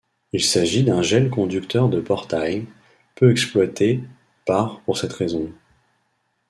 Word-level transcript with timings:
Il 0.33 0.43
s'agit 0.43 0.83
d'un 0.83 1.03
gel 1.03 1.29
conducteur 1.29 1.87
de 1.87 2.01
portail, 2.01 2.65
peu 3.13 3.29
exploité 3.29 3.99
par 4.47 4.79
pour 4.81 4.97
cette 4.97 5.13
raison. 5.13 5.53